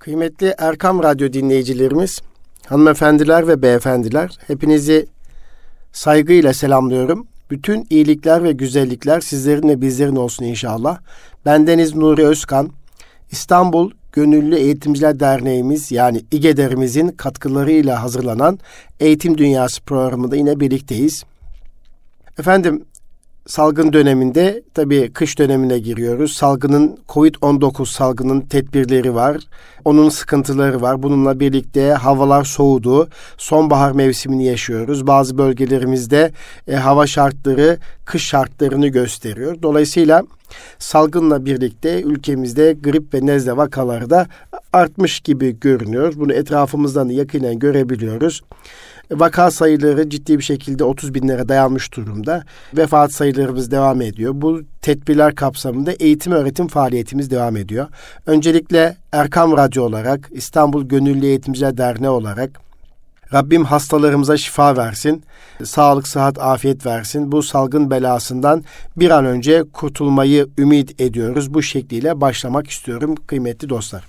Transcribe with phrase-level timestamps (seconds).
[0.00, 2.20] Kıymetli Erkam Radyo dinleyicilerimiz,
[2.66, 5.06] hanımefendiler ve beyefendiler, hepinizi
[5.92, 7.26] saygıyla selamlıyorum.
[7.50, 10.98] Bütün iyilikler ve güzellikler sizlerin ve bizlerin olsun inşallah.
[11.46, 12.70] Bendeniz Nuri Özkan,
[13.30, 18.58] İstanbul Gönüllü Eğitimciler Derneğimiz yani İGEDER'imizin katkılarıyla hazırlanan
[19.00, 21.24] Eğitim Dünyası programında yine birlikteyiz.
[22.38, 22.84] Efendim
[23.50, 26.32] salgın döneminde tabii kış dönemine giriyoruz.
[26.32, 29.36] Salgının Covid-19 salgının tedbirleri var.
[29.84, 31.02] Onun sıkıntıları var.
[31.02, 33.08] Bununla birlikte havalar soğudu.
[33.38, 35.06] Sonbahar mevsimini yaşıyoruz.
[35.06, 36.32] Bazı bölgelerimizde
[36.68, 39.62] e, hava şartları kış şartlarını gösteriyor.
[39.62, 40.22] Dolayısıyla
[40.78, 44.26] salgınla birlikte ülkemizde grip ve nezle vakaları da
[44.72, 46.12] artmış gibi görünüyor.
[46.16, 48.42] Bunu etrafımızdan da yakinen görebiliyoruz.
[49.10, 52.44] Vaka sayıları ciddi bir şekilde 30 binlere dayanmış durumda.
[52.76, 54.32] Vefat sayılarımız devam ediyor.
[54.36, 57.88] Bu tedbirler kapsamında eğitim öğretim faaliyetimiz devam ediyor.
[58.26, 62.60] Öncelikle Erkam Radyo olarak, İstanbul Gönüllü Eğitimciler Derneği olarak
[63.32, 65.22] Rabbim hastalarımıza şifa versin,
[65.64, 67.32] sağlık, sıhhat, afiyet versin.
[67.32, 68.64] Bu salgın belasından
[68.96, 71.54] bir an önce kurtulmayı ümit ediyoruz.
[71.54, 74.04] Bu şekliyle başlamak istiyorum kıymetli dostlar.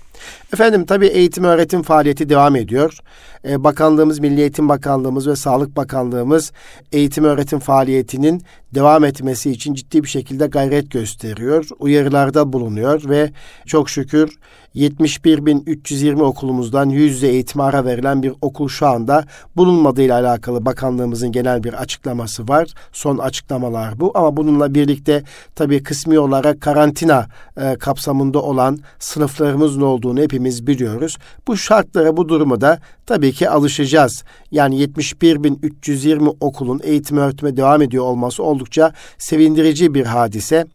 [0.53, 2.97] Efendim tabii eğitim öğretim faaliyeti devam ediyor.
[3.45, 6.51] Ee, Bakanlığımız, Milli Eğitim Bakanlığımız ve Sağlık Bakanlığımız
[6.91, 8.43] eğitim öğretim faaliyetinin
[8.75, 11.67] devam etmesi için ciddi bir şekilde gayret gösteriyor.
[11.79, 13.31] Uyarılarda bulunuyor ve
[13.65, 14.37] çok şükür
[14.75, 21.63] 71.320 okulumuzdan yüz yüze eğitime ara verilen bir okul şu anda bulunmadığıyla alakalı bakanlığımızın genel
[21.63, 22.67] bir açıklaması var.
[22.91, 25.23] Son açıklamalar bu ama bununla birlikte
[25.55, 27.27] tabii kısmi olarak karantina
[27.57, 31.17] e, kapsamında olan sınıflarımızın olduğunu hepimiz biliyoruz.
[31.47, 34.23] Bu şartlara bu durumu da tabii ki alışacağız.
[34.51, 40.65] Yani 71.320 okulun eğitim öğretime devam ediyor olması oldukça sevindirici bir hadise.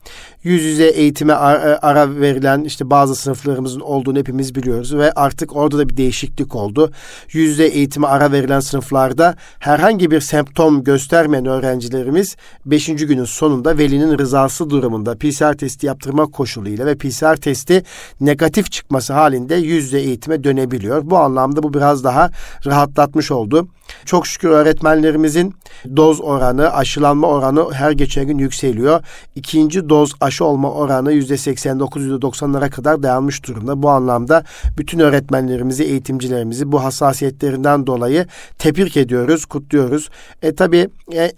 [0.46, 5.88] Yüz yüze eğitime ara verilen işte bazı sınıflarımızın olduğunu hepimiz biliyoruz ve artık orada da
[5.88, 6.90] bir değişiklik oldu.
[7.32, 12.36] Yüz yüze eğitime ara verilen sınıflarda herhangi bir semptom göstermeyen öğrencilerimiz
[12.66, 12.86] 5.
[12.86, 17.82] günün sonunda velinin rızası durumunda PCR testi yaptırmak koşuluyla ve PCR testi
[18.20, 21.10] negatif çıkması halinde yüz yüze eğitime dönebiliyor.
[21.10, 22.30] Bu anlamda bu biraz daha
[22.66, 23.68] rahatlatmış oldu.
[24.06, 25.54] Çok şükür öğretmenlerimizin
[25.96, 29.02] doz oranı, aşılanma oranı her geçen gün yükseliyor.
[29.34, 33.82] İkinci doz aşı olma oranı %89, %90'lara kadar dayanmış durumda.
[33.82, 34.44] Bu anlamda
[34.78, 38.26] bütün öğretmenlerimizi, eğitimcilerimizi bu hassasiyetlerinden dolayı
[38.58, 40.08] tebrik ediyoruz, kutluyoruz.
[40.42, 40.88] E tabi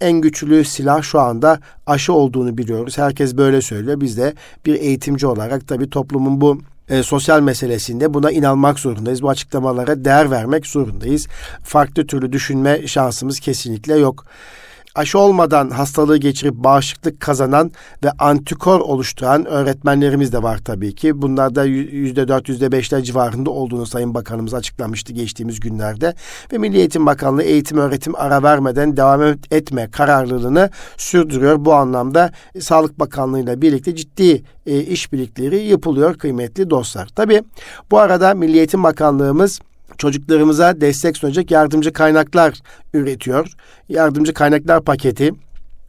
[0.01, 2.97] en güçlü silah şu anda aşı olduğunu biliyoruz.
[2.97, 4.01] Herkes böyle söylüyor.
[4.01, 4.33] Biz de
[4.65, 6.59] bir eğitimci olarak tabi toplumun bu
[6.89, 9.21] e, sosyal meselesinde buna inanmak zorundayız.
[9.21, 11.27] Bu açıklamalara değer vermek zorundayız.
[11.63, 14.25] Farklı türlü düşünme şansımız kesinlikle yok
[14.95, 17.71] aşı olmadan hastalığı geçirip bağışıklık kazanan
[18.03, 21.21] ve antikor oluşturan öğretmenlerimiz de var tabii ki.
[21.21, 26.13] Bunlar da yüzde dört, yüzde beşler civarında olduğunu Sayın Bakanımız açıklamıştı geçtiğimiz günlerde.
[26.53, 31.65] Ve Milli Eğitim Bakanlığı eğitim öğretim ara vermeden devam etme kararlılığını sürdürüyor.
[31.65, 37.07] Bu anlamda Sağlık Bakanlığı ile birlikte ciddi e, işbirlikleri yapılıyor kıymetli dostlar.
[37.15, 37.43] Tabii
[37.91, 39.59] bu arada Milli Eğitim Bakanlığımız
[39.99, 42.59] çocuklarımıza destek sunacak yardımcı kaynaklar
[42.93, 43.47] üretiyor.
[43.89, 45.31] Yardımcı kaynaklar paketi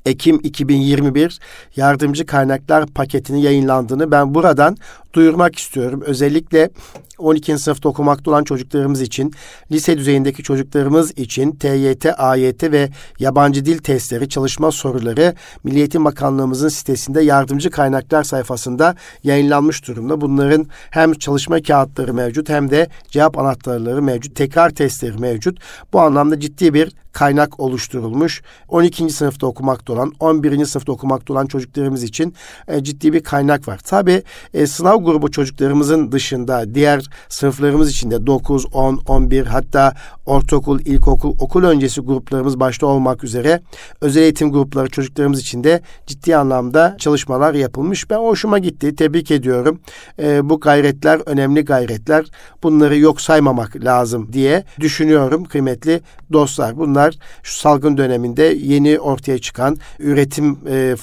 [0.07, 1.39] Ekim 2021
[1.77, 4.77] yardımcı kaynaklar paketinin yayınlandığını ben buradan
[5.15, 6.03] duyurmak istiyorum.
[6.07, 6.71] Özellikle
[7.21, 7.59] 12.
[7.59, 9.33] sınıfta okumakta olan çocuklarımız için,
[9.71, 16.69] lise düzeyindeki çocuklarımız için TYT, AYT ve yabancı dil testleri, çalışma soruları Milli Eğitim Bakanlığımızın
[16.69, 18.95] sitesinde yardımcı kaynaklar sayfasında
[19.25, 20.21] yayınlanmış durumda.
[20.21, 25.59] Bunların hem çalışma kağıtları mevcut hem de cevap anahtarları mevcut, tekrar testleri mevcut.
[25.93, 28.43] Bu anlamda ciddi bir kaynak oluşturulmuş.
[28.69, 29.11] 12.
[29.11, 30.65] sınıfta okumakta olan, 11.
[30.65, 32.35] sınıfta okumakta olan çocuklarımız için
[32.69, 33.79] e, ciddi bir kaynak var.
[33.79, 34.23] Tabi
[34.55, 39.95] e, sınav grubu çocuklarımızın dışında diğer sınıflarımız içinde 9, 10, 11 hatta
[40.27, 43.61] ortaokul, ilkokul, okul öncesi gruplarımız başta olmak üzere
[44.01, 48.11] özel eğitim grupları çocuklarımız için de ciddi anlamda çalışmalar yapılmış.
[48.11, 48.97] Ben hoşuma gitti.
[48.97, 49.81] Tebrik ediyorum.
[50.19, 52.27] E, bu gayretler önemli gayretler.
[52.63, 56.01] Bunları yok saymamak lazım diye düşünüyorum kıymetli
[56.33, 56.77] dostlar.
[56.77, 60.97] Bunlar şu salgın döneminde yeni ortaya çıkan üretim e,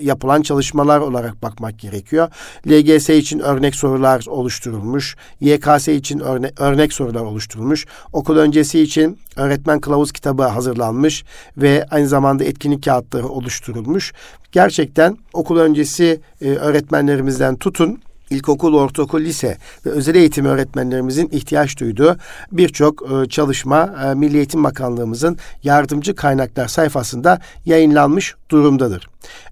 [0.00, 2.28] yapılan çalışmalar olarak bakmak gerekiyor.
[2.66, 5.16] LGS için örnek sorular oluşturulmuş.
[5.42, 7.86] YKS için örne örnek sorular oluşturulmuş.
[8.12, 11.24] Okul öncesi için öğretmen kılavuz kitabı hazırlanmış
[11.56, 14.12] ve aynı zamanda etkinlik kağıtları oluşturulmuş.
[14.52, 18.00] Gerçekten okul öncesi e, öğretmenlerimizden tutun
[18.32, 22.16] ilkokul, ortaokul, lise ve özel eğitim öğretmenlerimizin ihtiyaç duyduğu
[22.52, 29.08] birçok e, çalışma e, Milli Eğitim Bakanlığımızın yardımcı kaynaklar sayfasında yayınlanmış durumdadır.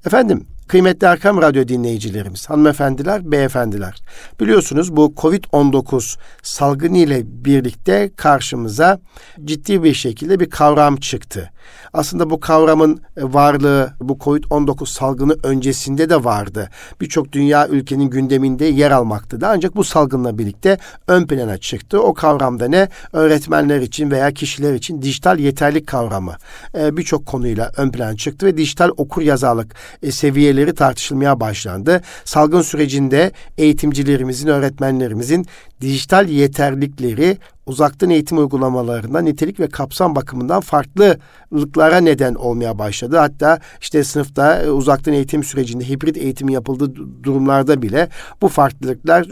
[0.07, 4.03] Efendim Kıymetli Erkam Radyo dinleyicilerimiz, hanımefendiler, beyefendiler.
[4.41, 9.01] Biliyorsunuz bu Covid-19 salgını ile birlikte karşımıza
[9.45, 11.51] ciddi bir şekilde bir kavram çıktı.
[11.93, 16.69] Aslında bu kavramın varlığı bu Covid-19 salgını öncesinde de vardı.
[17.01, 19.47] Birçok dünya ülkenin gündeminde yer almaktaydı.
[19.47, 20.79] Ancak bu salgınla birlikte
[21.09, 22.03] ön plana çıktı.
[22.03, 22.89] O kavramda ne?
[23.13, 26.35] Öğretmenler için veya kişiler için dijital yeterlik kavramı
[26.79, 30.13] e, birçok konuyla ön plana çıktı ve dijital okur yazarlık e,
[30.61, 32.01] seviyeleri tartışılmaya başlandı.
[32.25, 35.47] Salgın sürecinde eğitimcilerimizin, öğretmenlerimizin
[35.81, 43.19] dijital yeterlikleri uzaktan eğitim uygulamalarında nitelik ve kapsam bakımından farklılıklara neden olmaya başladı.
[43.19, 48.09] Hatta işte sınıfta e, uzaktan eğitim sürecinde hibrit eğitim yapıldığı durumlarda bile
[48.43, 49.27] bu farklılıklar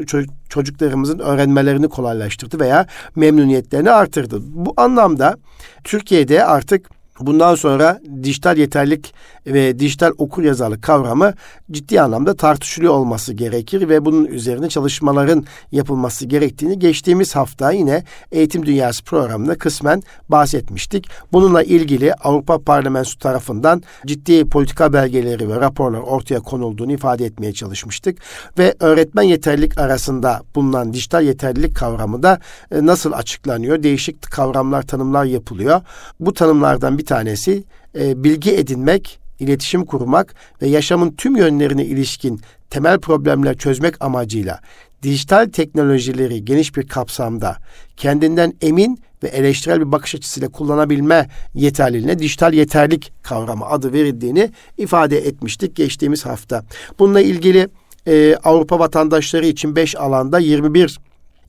[0.48, 2.86] çocuklarımızın öğrenmelerini kolaylaştırdı veya
[3.16, 4.40] memnuniyetlerini artırdı.
[4.42, 5.36] Bu anlamda
[5.84, 9.14] Türkiye'de artık Bundan sonra dijital yeterlik
[9.46, 11.34] ve dijital okur yazarlık kavramı
[11.70, 18.66] ciddi anlamda tartışılıyor olması gerekir ve bunun üzerine çalışmaların yapılması gerektiğini geçtiğimiz hafta yine Eğitim
[18.66, 21.08] Dünyası programında kısmen bahsetmiştik.
[21.32, 28.18] Bununla ilgili Avrupa Parlamentosu tarafından ciddi politika belgeleri ve raporlar ortaya konulduğunu ifade etmeye çalışmıştık
[28.58, 33.82] ve öğretmen yeterlilik arasında bulunan dijital yeterlilik kavramı da e, nasıl açıklanıyor?
[33.82, 35.80] Değişik kavramlar, tanımlar yapılıyor.
[36.20, 37.64] Bu tanımlardan bir tanesi
[37.98, 42.40] e, bilgi edinmek, iletişim kurmak ve yaşamın tüm yönlerine ilişkin
[42.70, 44.60] temel problemler çözmek amacıyla
[45.02, 47.56] dijital teknolojileri geniş bir kapsamda
[47.96, 55.18] kendinden emin ve eleştirel bir bakış açısıyla kullanabilme yeterliliğine dijital yeterlik kavramı adı verildiğini ifade
[55.18, 56.64] etmiştik geçtiğimiz hafta.
[56.98, 57.68] Bununla ilgili
[58.06, 60.98] e, Avrupa vatandaşları için 5 alanda 21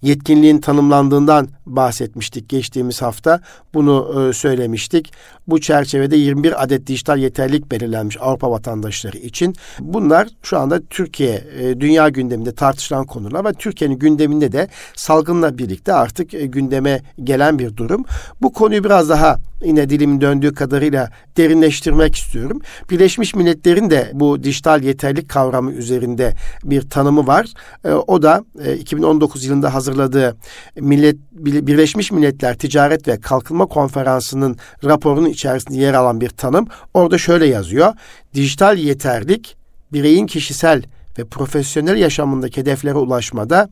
[0.01, 3.41] yetkinliğin tanımlandığından bahsetmiştik geçtiğimiz hafta.
[3.73, 5.13] Bunu e, söylemiştik.
[5.47, 9.55] Bu çerçevede 21 adet dijital yeterlilik belirlenmiş Avrupa vatandaşları için.
[9.79, 15.93] Bunlar şu anda Türkiye e, dünya gündeminde tartışılan konular ve Türkiye'nin gündeminde de salgınla birlikte
[15.93, 18.05] artık e, gündeme gelen bir durum.
[18.41, 22.61] Bu konuyu biraz daha yine dilimin döndüğü kadarıyla derinleştirmek istiyorum.
[22.89, 27.47] Birleşmiş Milletler'in de bu dijital yeterlik kavramı üzerinde bir tanımı var.
[27.85, 30.37] E, o da e, 2019 yılında hazırladığı
[30.75, 36.67] Millet Birleşmiş Milletler Ticaret ve Kalkınma Konferansı'nın raporunun içerisinde yer alan bir tanım.
[36.93, 37.93] Orada şöyle yazıyor.
[38.33, 39.57] Dijital yeterlik
[39.93, 40.83] bireyin kişisel
[41.19, 43.69] ve profesyonel yaşamındaki hedeflere ulaşmada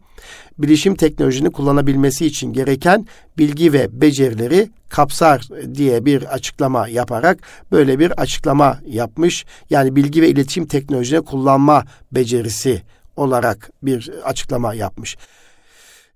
[0.58, 3.06] bilişim teknolojisini kullanabilmesi için gereken
[3.38, 7.40] bilgi ve becerileri kapsar diye bir açıklama yaparak
[7.72, 9.46] böyle bir açıklama yapmış.
[9.69, 12.81] Yani bilgi ve iletişim teknolojisini kullanma becerisi
[13.16, 15.18] olarak bir açıklama yapmış.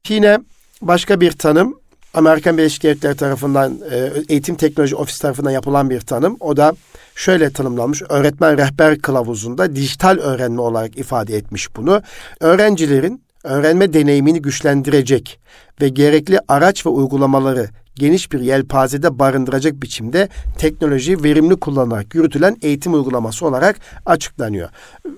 [0.10, 0.40] Yine
[0.82, 1.80] başka bir tanım
[2.14, 6.38] Amerikan Birleşik Devletleri tarafından e, Eğitim Teknoloji Ofis tarafından yapılan bir tanım.
[6.40, 6.74] O da
[7.16, 8.02] şöyle tanımlanmış.
[8.10, 12.02] Öğretmen rehber kılavuzunda dijital öğrenme olarak ifade etmiş bunu.
[12.40, 15.40] Öğrencilerin öğrenme deneyimini güçlendirecek
[15.82, 22.94] ve gerekli araç ve uygulamaları geniş bir yelpazede barındıracak biçimde teknolojiyi verimli kullanarak yürütülen eğitim
[22.94, 24.70] uygulaması olarak açıklanıyor.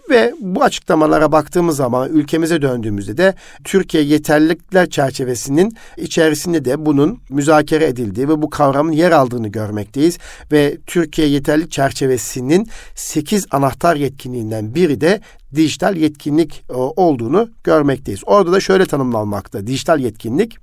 [0.10, 7.86] Ve bu açıklamalara baktığımız zaman ülkemize döndüğümüzde de Türkiye yeterlilikler çerçevesinin içerisinde de bunun müzakere
[7.86, 10.18] edildiği ve bu kavramın yer aldığını görmekteyiz.
[10.52, 15.22] Ve Türkiye yeterlilik çerçevesinin 8 anahtar yetkinliğinden biri de
[15.56, 18.22] dijital yetkinlik e, olduğunu görmekteyiz.
[18.26, 19.68] Orada da şöyle tanımlanmakta.
[19.68, 20.58] Dijital yetkinlik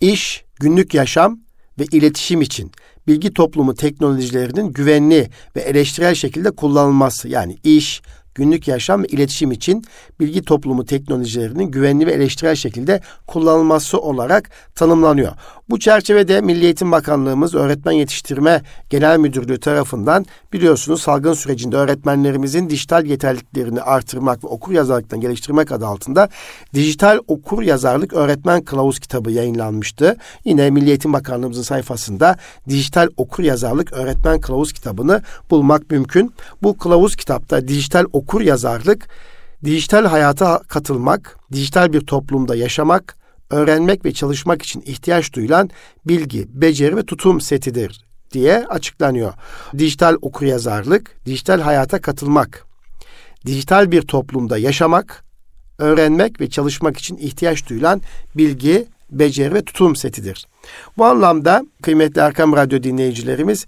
[0.00, 1.38] iş, günlük yaşam
[1.80, 2.72] ve iletişim için
[3.06, 8.02] bilgi toplumu teknolojilerinin güvenli ve eleştirel şekilde kullanılması yani iş,
[8.34, 9.84] günlük yaşam ve iletişim için
[10.20, 15.32] bilgi toplumu teknolojilerinin güvenli ve eleştirel şekilde kullanılması olarak tanımlanıyor.
[15.70, 23.06] Bu çerçevede Milli Eğitim Bakanlığımız Öğretmen Yetiştirme Genel Müdürlüğü tarafından biliyorsunuz salgın sürecinde öğretmenlerimizin dijital
[23.06, 26.28] yeterliliklerini artırmak ve okur yazarlıktan geliştirmek adı altında
[26.74, 30.16] dijital okur yazarlık öğretmen kılavuz kitabı yayınlanmıştı.
[30.44, 32.36] Yine Milli Eğitim Bakanlığımızın sayfasında
[32.68, 36.34] dijital okur yazarlık öğretmen kılavuz kitabını bulmak mümkün.
[36.62, 39.08] Bu kılavuz kitapta dijital okur yazarlık
[39.64, 43.16] dijital hayata katılmak, dijital bir toplumda yaşamak,
[43.50, 45.70] öğrenmek ve çalışmak için ihtiyaç duyulan
[46.06, 49.32] bilgi, beceri ve tutum setidir diye açıklanıyor.
[49.78, 52.66] Dijital okuryazarlık, dijital hayata katılmak,
[53.46, 55.24] dijital bir toplumda yaşamak,
[55.78, 58.02] öğrenmek ve çalışmak için ihtiyaç duyulan
[58.36, 60.46] bilgi, beceri ve tutum setidir.
[60.98, 63.66] Bu anlamda kıymetli Erkam Radyo dinleyicilerimiz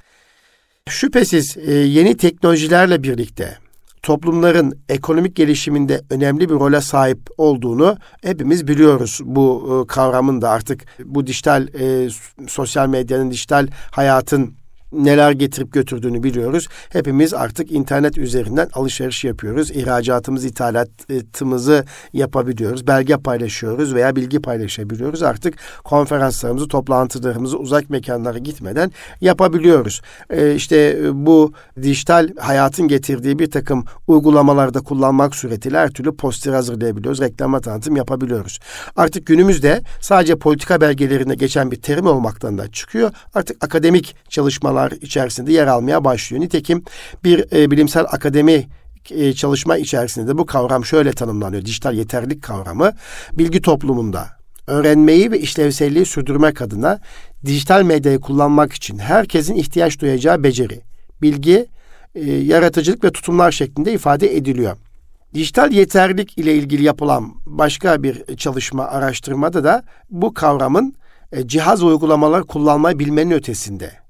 [0.89, 3.62] şüphesiz e, yeni teknolojilerle birlikte
[4.03, 9.21] toplumların ekonomik gelişiminde önemli bir role sahip olduğunu hepimiz biliyoruz.
[9.25, 12.09] Bu e, kavramın da artık bu dijital e,
[12.49, 14.55] sosyal medyanın, dijital hayatın
[14.93, 16.69] neler getirip götürdüğünü biliyoruz.
[16.89, 19.71] Hepimiz artık internet üzerinden alışveriş yapıyoruz.
[19.71, 22.87] İhracatımız, ithalatımızı yapabiliyoruz.
[22.87, 25.23] Belge paylaşıyoruz veya bilgi paylaşabiliyoruz.
[25.23, 30.01] Artık konferanslarımızı, toplantılarımızı uzak mekanlara gitmeden yapabiliyoruz.
[30.31, 37.21] Ee, işte bu dijital hayatın getirdiği bir takım uygulamalarda kullanmak suretiyle her türlü poster hazırlayabiliyoruz.
[37.21, 38.59] Reklama tanıtım yapabiliyoruz.
[38.97, 43.11] Artık günümüzde sadece politika belgelerinde geçen bir terim olmaktan da çıkıyor.
[43.35, 46.43] Artık akademik çalışmalar içerisinde yer almaya başlıyor.
[46.43, 46.85] Nitekim
[47.25, 48.69] bir e, bilimsel akademi
[49.11, 51.65] e, çalışma içerisinde de bu kavram şöyle tanımlanıyor.
[51.65, 52.93] Dijital yeterlilik kavramı
[53.33, 54.29] bilgi toplumunda
[54.67, 57.01] öğrenmeyi ve işlevselliği sürdürmek adına
[57.47, 60.81] dijital medyayı kullanmak için herkesin ihtiyaç duyacağı beceri,
[61.23, 61.67] bilgi,
[62.15, 64.77] e, yaratıcılık ve tutumlar şeklinde ifade ediliyor.
[65.35, 70.95] Dijital yeterlilik ile ilgili yapılan başka bir çalışma, araştırmada da bu kavramın
[71.33, 74.02] e, cihaz uygulamalar kullanmayı bilmenin ötesinde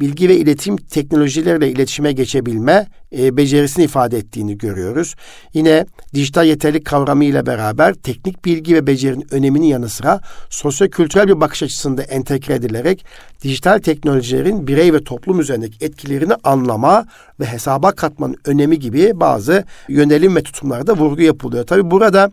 [0.00, 2.86] bilgi ve iletişim teknolojileriyle iletişime geçebilme
[3.18, 5.14] e, becerisini ifade ettiğini görüyoruz.
[5.54, 11.40] Yine dijital yeterlik kavramı ile beraber teknik bilgi ve becerinin öneminin yanı sıra sosyo-kültürel bir
[11.40, 13.04] bakış açısında entegre edilerek
[13.42, 17.06] dijital teknolojilerin birey ve toplum üzerindeki etkilerini anlama
[17.40, 21.66] ve hesaba katmanın önemi gibi bazı yönelim ve tutumlarda vurgu yapılıyor.
[21.66, 22.30] Tabi burada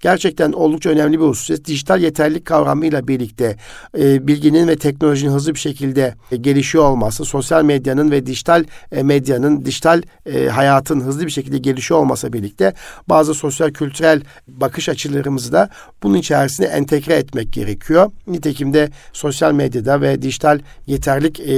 [0.00, 1.64] gerçekten oldukça önemli bir husus.
[1.64, 3.56] Dijital yeterlilik kavramıyla birlikte
[3.98, 9.02] e, bilginin ve teknolojinin hızlı bir şekilde e, gelişiyor olması, sosyal medyanın ve dijital e,
[9.02, 12.74] medyanın, dijital e, hayatın hızlı bir şekilde gelişiyor olmasa birlikte
[13.08, 15.68] bazı sosyal kültürel bakış açılarımızı da
[16.02, 18.10] bunun içerisine entegre etmek gerekiyor.
[18.26, 21.52] Nitekim de sosyal medyada ve dijital yeterlik e,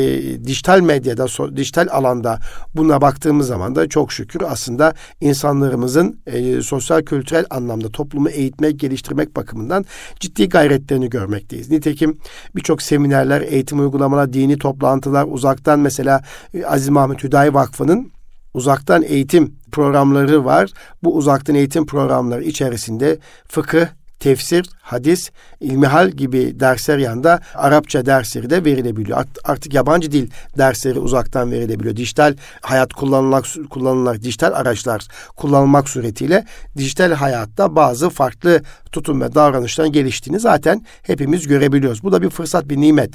[0.44, 2.38] dijital medyada, so, dijital alanda
[2.74, 9.36] buna baktığımız zaman da çok şükür aslında insanlarımızın e, sosyal kültürel anlamda toplumu eğitmek, geliştirmek
[9.36, 9.84] bakımından
[10.20, 11.70] ciddi gayretlerini görmekteyiz.
[11.70, 12.18] Nitekim
[12.56, 16.22] birçok seminerler, eğitim uygulamalar, dini toplantılar, uzaktan mesela
[16.54, 18.12] e, Aziz Mahmut Hüdayi Vakfı'nın
[18.54, 20.70] uzaktan eğitim programları var.
[21.02, 23.86] Bu uzaktan eğitim programları içerisinde fıkıh,
[24.22, 29.24] tefsir, hadis, ilmihal gibi dersler yanında Arapça dersleri de verilebiliyor.
[29.44, 31.96] Artık yabancı dil dersleri uzaktan verilebiliyor.
[31.96, 36.44] Dijital hayat kullanılmak kullanılarak dijital araçlar kullanılmak suretiyle
[36.76, 38.62] dijital hayatta bazı farklı
[38.92, 42.02] tutum ve davranışların geliştiğini zaten hepimiz görebiliyoruz.
[42.02, 43.14] Bu da bir fırsat, bir nimet.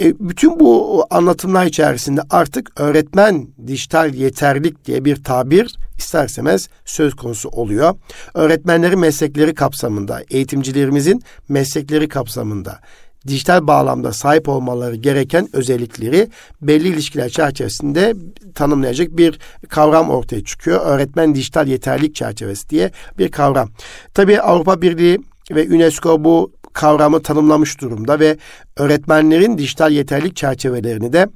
[0.00, 7.48] E, bütün bu anlatımlar içerisinde artık öğretmen dijital yeterlik diye bir tabir istersemez söz konusu
[7.48, 7.94] oluyor.
[8.34, 12.80] Öğretmenlerin meslekleri kapsamında, eğitimcilerimizin meslekleri kapsamında
[13.28, 16.28] dijital bağlamda sahip olmaları gereken özellikleri
[16.62, 18.14] belli ilişkiler çerçevesinde
[18.54, 19.38] tanımlayacak bir
[19.68, 20.80] kavram ortaya çıkıyor.
[20.84, 23.70] Öğretmen dijital yeterlik çerçevesi diye bir kavram.
[24.14, 25.18] Tabii Avrupa Birliği
[25.50, 28.36] ve UNESCO bu kavramı tanımlamış durumda ve
[28.76, 31.28] öğretmenlerin dijital yeterlik çerçevelerini de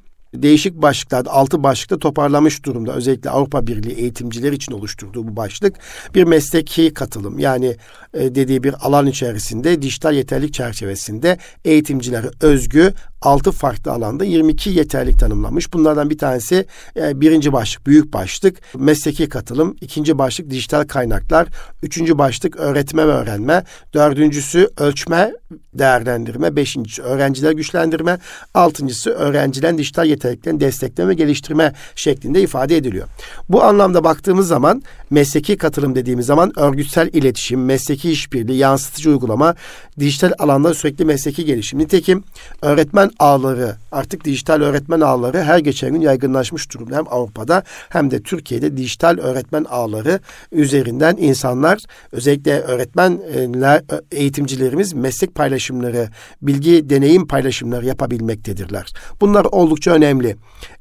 [0.43, 2.93] değişik başlıklarda, altı başlıkta toparlamış durumda.
[2.93, 5.77] Özellikle Avrupa Birliği eğitimciler için oluşturduğu bu başlık
[6.15, 7.39] bir mesleki katılım.
[7.39, 7.77] Yani
[8.15, 15.19] e, dediği bir alan içerisinde dijital yeterlik çerçevesinde eğitimcilere özgü altı farklı alanda 22 yeterlik
[15.19, 15.73] tanımlamış.
[15.73, 16.67] Bunlardan bir tanesi
[16.97, 19.77] e, birinci başlık, büyük başlık, mesleki katılım.
[19.81, 21.49] ikinci başlık dijital kaynaklar.
[21.83, 23.65] Üçüncü başlık öğretme ve öğrenme.
[23.95, 25.33] Dördüncüsü ölçme,
[25.75, 26.57] değerlendirme.
[26.57, 28.19] Beşincisi öğrenciler güçlendirme.
[28.55, 33.09] Altıncısı öğrencilerin dijital yeteneklerini destekleme ve geliştirme şeklinde ifade ediliyor.
[33.49, 39.55] Bu anlamda baktığımız zaman mesleki katılım dediğimiz zaman örgütsel iletişim, mesleki işbirliği, yansıtıcı uygulama,
[39.99, 41.79] dijital alanda sürekli mesleki gelişim.
[41.79, 42.25] Nitekim
[42.63, 46.97] öğretmen ağları, artık dijital öğretmen ağları her geçen gün yaygınlaşmış durumda.
[46.97, 50.21] Hem Avrupa'da hem de Türkiye'de dijital öğretmen ağları
[50.53, 51.79] üzerinden insanlar
[52.13, 56.09] özellikle öğretmenler, eğitimcilerimiz meslek paylaşımları,
[56.43, 58.93] bilgi, deneyim paylaşımları yapabilmektedirler.
[59.21, 60.37] Bunlar oldukça önemli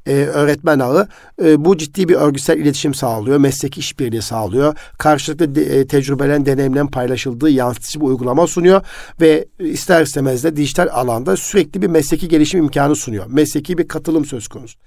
[0.05, 1.07] e, öğretmen ağı
[1.43, 4.77] e, bu ciddi bir örgütsel iletişim sağlıyor, mesleki işbirliği sağlıyor.
[4.97, 8.81] Karşılıklı de, e, tecrübelerin, deneyimlerin paylaşıldığı yansıtıcı bir uygulama sunuyor
[9.21, 13.25] ve ister istemez de dijital alanda sürekli bir mesleki gelişim imkanı sunuyor.
[13.27, 14.79] Mesleki bir katılım söz konusu.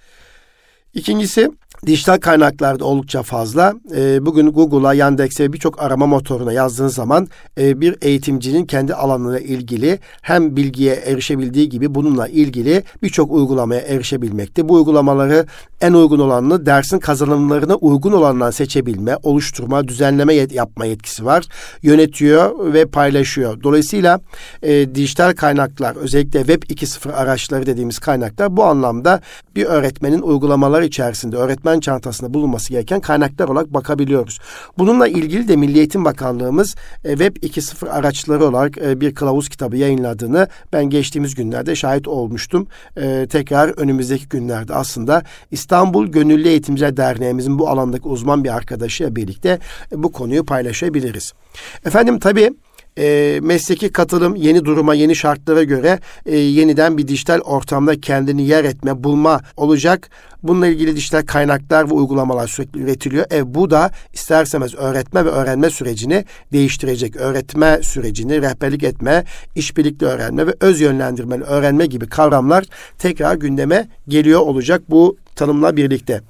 [0.96, 1.50] İkincisi
[1.86, 3.74] dijital kaynaklarda oldukça fazla.
[3.96, 9.98] E, bugün Google'a, Yandex'e birçok arama motoruna yazdığınız zaman e, bir eğitimcinin kendi alanına ilgili
[10.22, 14.68] hem bilgiye erişebildiği gibi bununla ilgili birçok uygulamaya erişebilmekte.
[14.68, 15.46] Bu uygulamaları
[15.80, 21.44] en uygun olanını dersin kazanımlarına uygun olanından seçebilme, oluşturma, düzenleme yet- yapma yetkisi var.
[21.82, 23.62] Yönetiyor ve paylaşıyor.
[23.62, 24.20] Dolayısıyla
[24.62, 29.20] e, dijital kaynaklar özellikle Web 2.0 araçları dediğimiz kaynaklar bu anlamda
[29.56, 34.38] bir öğretmenin uygulamaları içerisinde öğretmen çantasında bulunması gereken kaynaklar olarak bakabiliyoruz.
[34.78, 36.74] Bununla ilgili de Milli Eğitim Bakanlığımız
[37.04, 42.68] e, Web 2.0 araçları olarak e, bir kılavuz kitabı yayınladığını ben geçtiğimiz günlerde şahit olmuştum.
[42.96, 49.58] E, tekrar önümüzdeki günlerde aslında İstanbul Gönüllü Eğitimciler Derneğimizin bu alandaki uzman bir arkadaşıyla birlikte
[49.92, 51.32] bu konuyu paylaşabiliriz.
[51.84, 52.50] Efendim tabii
[52.98, 58.64] e, mesleki katılım yeni duruma, yeni şartlara göre e, yeniden bir dijital ortamda kendini yer
[58.64, 60.10] etme, bulma olacak.
[60.42, 63.26] Bununla ilgili dijital kaynaklar ve uygulamalar sürekli üretiliyor.
[63.32, 67.16] E, bu da isterseniz öğretme ve öğrenme sürecini değiştirecek.
[67.16, 69.24] Öğretme sürecini rehberlik etme,
[69.54, 72.64] işbirlikli öğrenme ve öz yönlendirmeli öğrenme gibi kavramlar
[72.98, 76.20] tekrar gündeme geliyor olacak bu tanımla birlikte.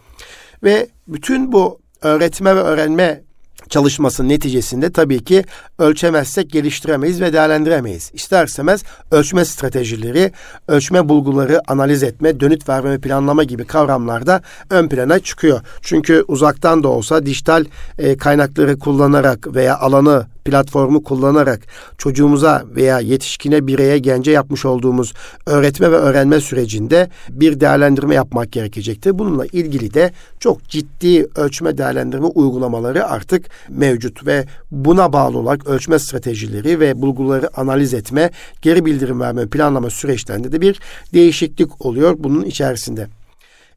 [0.63, 3.26] Ve bütün bu öğretme ve öğrenme
[3.69, 5.45] çalışmasının neticesinde tabii ki
[5.79, 8.11] ölçemezsek geliştiremeyiz ve değerlendiremeyiz.
[8.15, 10.33] İsterseniz ölçme stratejileri,
[10.69, 15.61] ölçme bulguları analiz etme, dönüt verme ve planlama gibi kavramlarda ön plana çıkıyor.
[15.83, 17.65] Çünkü uzaktan da olsa dijital
[17.99, 21.61] e, kaynakları kullanarak veya alanı platformu kullanarak
[21.99, 25.13] çocuğumuza veya yetişkine, bireye, gence yapmış olduğumuz
[25.47, 29.19] öğretme ve öğrenme sürecinde bir değerlendirme yapmak gerekecektir.
[29.19, 35.99] Bununla ilgili de çok ciddi ölçme değerlendirme uygulamaları artık mevcut ve buna bağlı olarak ölçme
[35.99, 38.31] stratejileri ve bulguları analiz etme,
[38.63, 40.81] geri bildirim verme, planlama süreçlerinde de bir
[41.15, 43.09] değişiklik oluyor bunun içerisinde.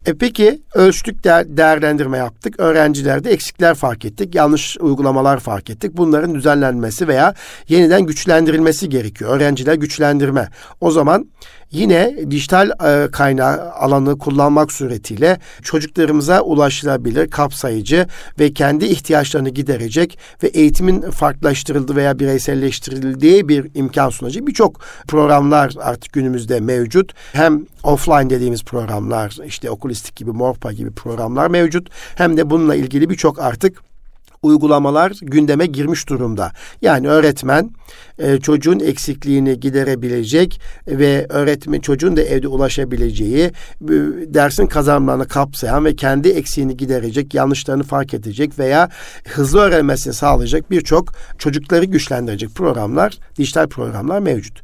[0.06, 2.56] E peki ölçtük değer, değerlendirme yaptık.
[2.58, 4.36] Öğrencilerde eksikler fark ettik.
[4.36, 5.98] Yanlış uygulamalar fark ettik.
[5.98, 7.34] Bunların düzenlenmesi veya
[7.68, 9.36] yeniden güçlendirilmesi gerekiyor.
[9.36, 10.50] Öğrenciler güçlendirme.
[10.82, 11.30] O zaman
[11.72, 18.08] yine dijital e, kaynağı alanı kullanmak suretiyle çocuklarımıza ulaşılabilir, kapsayıcı
[18.40, 26.14] ve kendi ihtiyaçlarını giderecek ve eğitimin farklılaştırıldığı veya bireyselleştirildiği bir imkan sunacak birçok programlar artık
[26.14, 27.14] günümüzde mevcut.
[27.34, 31.90] Hem offline dediğimiz programlar işte okulistik gibi, Morpa gibi programlar mevcut.
[32.16, 33.90] Hem de bununla ilgili birçok artık
[34.42, 36.52] uygulamalar gündeme girmiş durumda.
[36.82, 37.72] Yani öğretmen
[38.20, 43.52] e, çocuğun eksikliğini giderebilecek ve öğretmen çocuğun da evde ulaşabileceği e,
[44.34, 48.90] dersin kazanımlarını kapsayan ve kendi eksiğini giderecek, yanlışlarını fark edecek veya
[49.28, 54.62] hızlı öğrenmesini sağlayacak birçok çocukları güçlendirecek programlar, dijital programlar mevcut.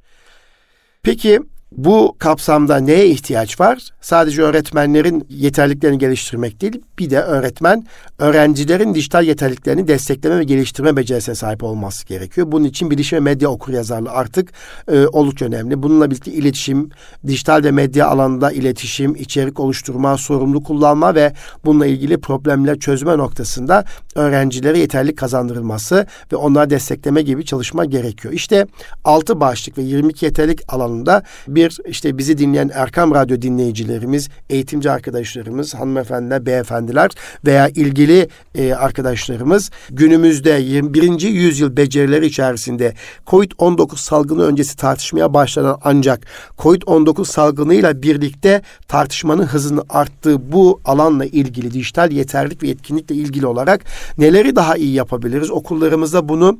[1.03, 1.39] Peki
[1.77, 3.89] bu kapsamda neye ihtiyaç var?
[4.01, 7.85] Sadece öğretmenlerin yeterliliklerini geliştirmek değil, bir de öğretmen
[8.19, 12.51] öğrencilerin dijital yeterliliklerini destekleme ve geliştirme becerisine sahip olması gerekiyor.
[12.51, 14.51] Bunun için bilişim ve medya okuryazarlığı artık
[14.91, 15.83] e, oldukça önemli.
[15.83, 16.89] Bununla birlikte iletişim,
[17.27, 21.33] dijital ve medya alanında iletişim, içerik oluşturma, sorumlu kullanma ve
[21.65, 23.85] bununla ilgili problemler çözme noktasında
[24.15, 28.33] öğrencilere yeterli kazandırılması ve onları destekleme gibi çalışma gerekiyor.
[28.33, 28.67] İşte
[29.03, 35.73] altı başlık ve 22 yeterlik alanında bir işte bizi dinleyen Erkam Radyo dinleyicilerimiz, eğitimci arkadaşlarımız,
[35.73, 37.11] hanımefendiler, beyefendiler
[37.45, 41.21] veya ilgili e, arkadaşlarımız günümüzde 21.
[41.21, 42.93] yüzyıl becerileri içerisinde
[43.27, 46.25] COVID-19 salgını öncesi tartışmaya başlanan ancak
[46.57, 53.81] COVID-19 salgınıyla birlikte tartışmanın hızını arttığı bu alanla ilgili dijital yeterlik ve yetkinlikle ilgili olarak
[54.17, 55.51] neleri daha iyi yapabiliriz?
[55.51, 56.59] Okullarımızda bunu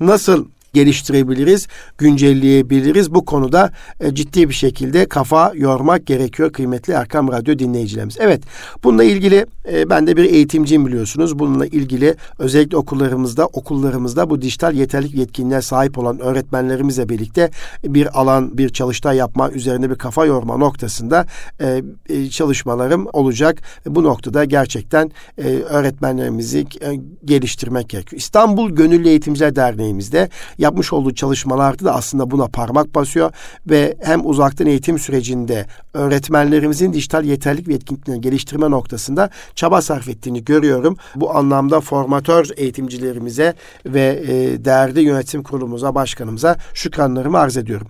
[0.00, 1.66] nasıl geliştirebiliriz,
[1.98, 3.14] güncelleyebiliriz.
[3.14, 8.16] Bu konuda e, ciddi bir şekilde kafa yormak gerekiyor kıymetli Erkam Radyo dinleyicilerimiz.
[8.20, 8.42] Evet,
[8.84, 11.38] bununla ilgili e, ben de bir eğitimciyim biliyorsunuz.
[11.38, 17.50] Bununla ilgili özellikle okullarımızda, okullarımızda bu dijital yeterlik yetkinliğe sahip olan öğretmenlerimizle birlikte
[17.84, 21.26] bir alan, bir çalıştay yapma, üzerine bir kafa yorma noktasında
[21.60, 23.62] e, e, çalışmalarım olacak.
[23.86, 28.20] Bu noktada gerçekten e, öğretmenlerimizi e, geliştirmek gerekiyor.
[28.20, 30.28] İstanbul Gönüllü Eğitimciler Derneğimizde
[30.64, 33.30] yapmış olduğu çalışmalarda da aslında buna parmak basıyor
[33.66, 40.44] ve hem uzaktan eğitim sürecinde öğretmenlerimizin dijital yeterlik ve yetkinliklerini geliştirme noktasında çaba sarf ettiğini
[40.44, 40.96] görüyorum.
[41.16, 43.54] Bu anlamda formatör eğitimcilerimize
[43.86, 47.86] ve e, değerli yönetim kurulumuza, başkanımıza şükranlarımı arz ediyorum.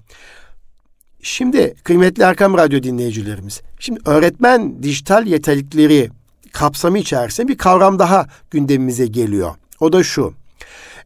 [1.22, 6.10] Şimdi kıymetli Erkam Radyo dinleyicilerimiz, şimdi öğretmen dijital yeterlikleri
[6.52, 9.54] kapsamı içerisinde bir kavram daha gündemimize geliyor.
[9.80, 10.34] O da şu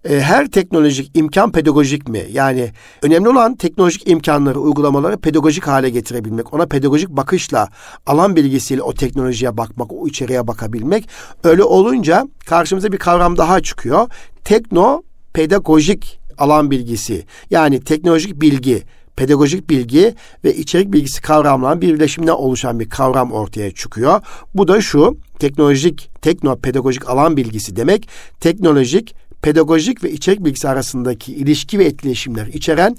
[0.05, 2.27] e, her teknolojik imkan pedagojik mi?
[2.33, 2.71] Yani
[3.03, 6.55] önemli olan teknolojik imkanları, uygulamaları pedagojik hale getirebilmek.
[6.55, 7.69] Ona pedagojik bakışla,
[8.07, 11.09] alan bilgisiyle o teknolojiye bakmak, o içeriye bakabilmek.
[11.45, 14.09] Öyle olunca karşımıza bir kavram daha çıkıyor.
[14.45, 17.25] Tekno pedagojik alan bilgisi.
[17.51, 18.83] Yani teknolojik bilgi,
[19.17, 24.21] pedagojik bilgi ve içerik bilgisi kavramların birleşiminden oluşan bir kavram ortaya çıkıyor.
[24.55, 28.09] Bu da şu, teknolojik, tekno pedagojik alan bilgisi demek,
[28.41, 32.97] teknolojik pedagojik ve içerik bilgisi arasındaki ilişki ve etkileşimler içeren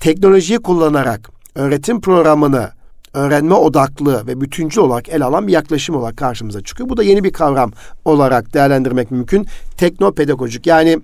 [0.00, 2.70] teknolojiyi kullanarak öğretim programını
[3.14, 6.88] öğrenme odaklı ve bütüncül olarak ele alan bir yaklaşım olarak karşımıza çıkıyor.
[6.88, 7.72] Bu da yeni bir kavram
[8.04, 9.46] olarak değerlendirmek mümkün.
[9.76, 10.98] Teknopedagojik yani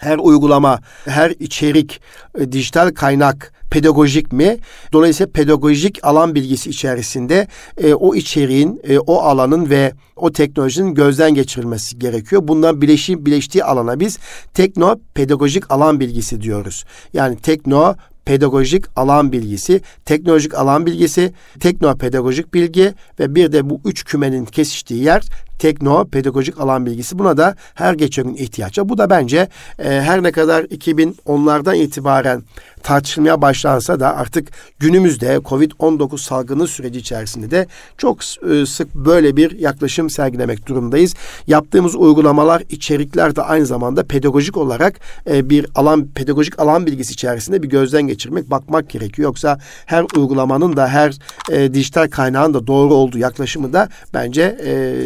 [0.00, 2.00] her uygulama, her içerik,
[2.38, 4.56] e, dijital kaynak pedagojik mi?
[4.92, 11.34] Dolayısıyla pedagojik alan bilgisi içerisinde e, o içeriğin, e, o alanın ve o teknolojinin gözden
[11.34, 12.42] geçirilmesi gerekiyor.
[12.48, 14.18] Bundan bileşi, bileştiği alana biz
[14.54, 16.84] tekno pedagojik alan bilgisi diyoruz.
[17.12, 23.80] Yani tekno pedagojik alan bilgisi, teknolojik alan bilgisi, tekno pedagojik bilgi ve bir de bu
[23.84, 25.22] üç kümenin kesiştiği yer
[25.60, 27.18] tekno pedagojik alan bilgisi.
[27.18, 28.88] Buna da her geçen gün ihtiyaç var.
[28.88, 32.42] Bu da bence e, her ne kadar 2010'lardan itibaren
[32.82, 37.66] tartışılmaya başlansa da artık günümüzde Covid-19 salgını süreci içerisinde de
[37.98, 38.18] çok
[38.50, 41.14] e, sık böyle bir yaklaşım sergilemek durumdayız.
[41.46, 47.62] Yaptığımız uygulamalar, içerikler de aynı zamanda pedagojik olarak e, bir alan, pedagojik alan bilgisi içerisinde
[47.62, 49.28] bir gözden geçirmek, bakmak gerekiyor.
[49.28, 51.14] Yoksa her uygulamanın da her
[51.50, 54.96] e, dijital kaynağın da doğru olduğu yaklaşımı da bence e,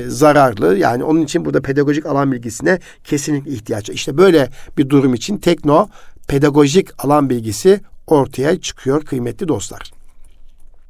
[0.44, 0.78] zararlı.
[0.78, 3.94] Yani onun için burada pedagojik alan bilgisine kesinlikle ihtiyaç var.
[3.94, 5.88] İşte böyle bir durum için tekno
[6.28, 9.92] pedagojik alan bilgisi ortaya çıkıyor kıymetli dostlar.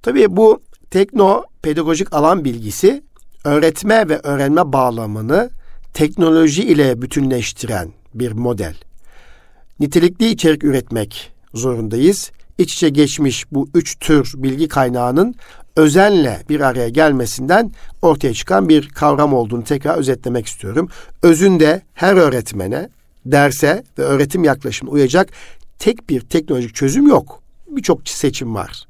[0.02, 3.02] Tabii bu tekno pedagojik alan bilgisi
[3.44, 5.50] öğretme ve öğrenme bağlamını
[5.94, 8.74] teknoloji ile bütünleştiren bir model.
[9.80, 12.30] Nitelikli içerik üretmek zorundayız.
[12.58, 15.34] İç içe geçmiş bu üç tür bilgi kaynağının
[15.76, 20.88] özenle bir araya gelmesinden ortaya çıkan bir kavram olduğunu tekrar özetlemek istiyorum.
[21.22, 22.88] Özünde her öğretmene,
[23.26, 25.28] derse ve öğretim yaklaşımına uyacak
[25.78, 27.42] tek bir teknolojik çözüm yok.
[27.68, 28.84] Birçok seçim var.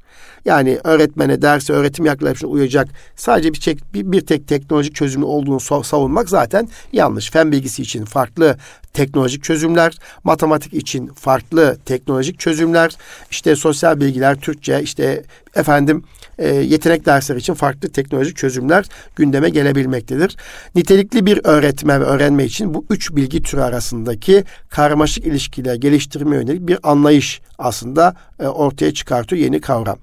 [0.44, 5.61] Yani öğretmene, derse, öğretim yaklaşımına uyacak sadece bir, tek, bir, bir tek teknolojik çözümü olduğunu
[5.85, 7.30] savunmak zaten yanlış.
[7.30, 8.57] Fen bilgisi için farklı
[8.92, 12.92] teknolojik çözümler, matematik için farklı teknolojik çözümler,
[13.30, 15.22] işte sosyal bilgiler, Türkçe, işte
[15.54, 16.04] efendim
[16.38, 18.85] e, yetenek dersleri için farklı teknolojik çözümler
[19.16, 20.37] gündeme gelebilmektedir.
[20.74, 26.68] Nitelikli bir öğretme ve öğrenme için bu üç bilgi türü arasındaki karmaşık ilişkiler geliştirme yönelik
[26.68, 29.98] bir anlayış aslında e, ortaya çıkartıyor yeni kavram.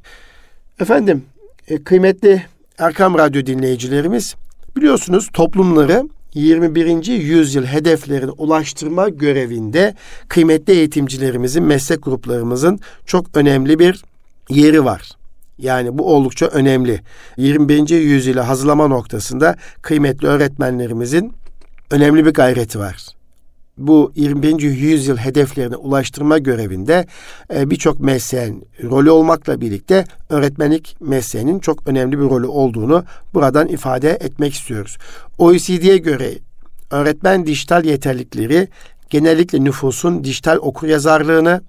[0.82, 1.24] Efendim
[1.68, 2.46] e, kıymetli
[2.78, 4.36] Erkam Radyo dinleyicilerimiz
[4.76, 7.08] biliyorsunuz toplumları 21.
[7.08, 9.96] yüzyıl hedeflerine ulaştırma görevinde
[10.28, 14.04] kıymetli eğitimcilerimizin, meslek gruplarımızın çok önemli bir
[14.50, 15.12] yeri var.
[15.58, 17.02] Yani bu oldukça önemli.
[17.38, 17.90] 21.
[17.90, 21.34] yüzyıla hazırlama noktasında kıymetli öğretmenlerimizin
[21.92, 23.21] önemli bir gayreti var
[23.78, 24.62] bu 21.
[24.62, 27.08] yüzyıl hedeflerine ulaştırma görevinde
[27.54, 33.04] e, birçok mesleğin rolü olmakla birlikte öğretmenlik mesleğinin çok önemli bir rolü olduğunu
[33.34, 34.98] buradan ifade etmek istiyoruz.
[35.38, 36.32] OECD'ye göre
[36.92, 38.68] öğretmen dijital yeterlikleri
[39.10, 41.62] genellikle nüfusun dijital okuryazarlığını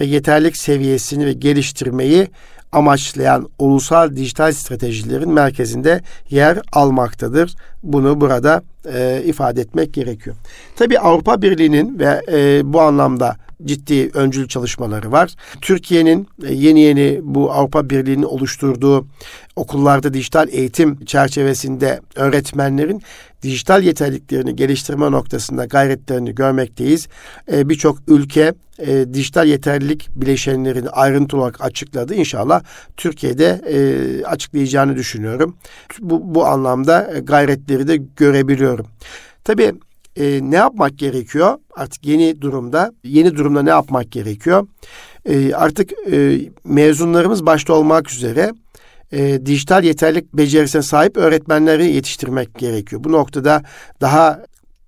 [0.00, 2.28] ve yeterlik seviyesini ve geliştirmeyi
[2.72, 7.54] amaçlayan ulusal dijital stratejilerin merkezinde yer almaktadır.
[7.82, 8.62] Bunu burada
[8.94, 10.36] e, ifade etmek gerekiyor.
[10.76, 15.34] Tabi Avrupa Birliği'nin ve e, bu anlamda ciddi öncül çalışmaları var.
[15.60, 19.06] Türkiye'nin e, yeni yeni bu Avrupa Birliği'nin oluşturduğu
[19.56, 23.02] okullarda dijital eğitim çerçevesinde öğretmenlerin
[23.42, 27.08] dijital yeterliliklerini geliştirme noktasında gayretlerini görmekteyiz.
[27.52, 28.54] E, Birçok ülke
[28.86, 32.14] e, dijital yeterlilik bileşenlerini ayrıntılı olarak açıkladı.
[32.14, 32.62] İnşallah
[32.96, 35.56] Türkiye'de e, açıklayacağını düşünüyorum.
[36.00, 38.86] Bu, bu anlamda e, gayretleri de görebiliyorum.
[39.44, 39.72] Tabii
[40.16, 41.58] e, ne yapmak gerekiyor?
[41.76, 44.66] Artık yeni durumda, yeni durumda ne yapmak gerekiyor?
[45.24, 48.52] E, artık e, mezunlarımız başta olmak üzere
[49.12, 53.04] e, dijital yeterlik becerisine sahip öğretmenleri yetiştirmek gerekiyor.
[53.04, 53.62] Bu noktada
[54.00, 54.40] daha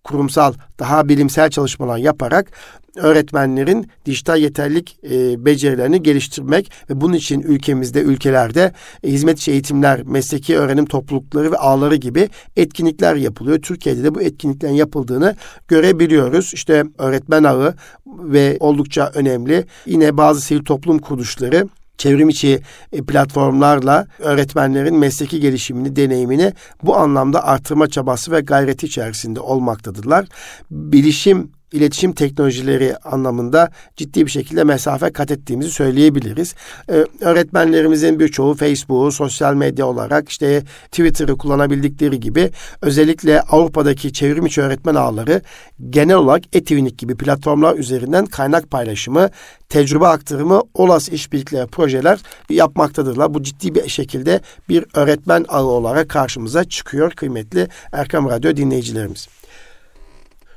[0.04, 2.50] kurumsal, daha bilimsel çalışmalar yaparak
[2.96, 10.02] öğretmenlerin dijital yeterlik e, becerilerini geliştirmek ve bunun için ülkemizde, ülkelerde e, hizmet içi eğitimler,
[10.02, 13.58] mesleki öğrenim toplulukları ve ağları gibi etkinlikler yapılıyor.
[13.62, 15.36] Türkiye'de de bu etkinliklerin yapıldığını
[15.68, 16.54] görebiliyoruz.
[16.54, 17.74] İşte öğretmen ağı
[18.06, 19.64] ve oldukça önemli.
[19.86, 22.60] Yine bazı sivil toplum kuruluşları çevrim içi
[22.92, 26.52] e, platformlarla öğretmenlerin mesleki gelişimini, deneyimini
[26.82, 30.26] bu anlamda artırma çabası ve gayreti içerisinde olmaktadırlar.
[30.70, 36.54] Bilişim iletişim teknolojileri anlamında ciddi bir şekilde mesafe kat ettiğimizi söyleyebiliriz.
[36.90, 42.50] Ee, öğretmenlerimizin birçoğu Facebook'u sosyal medya olarak işte Twitter'ı kullanabildikleri gibi
[42.82, 45.42] özellikle Avrupa'daki çevrimiçi öğretmen ağları
[45.90, 49.30] genel olarak Etwinik gibi platformlar üzerinden kaynak paylaşımı,
[49.68, 53.34] tecrübe aktarımı, olası işbirlikleri, projeler yapmaktadırlar.
[53.34, 59.28] Bu ciddi bir şekilde bir öğretmen ağı olarak karşımıza çıkıyor kıymetli Erkam Radyo dinleyicilerimiz.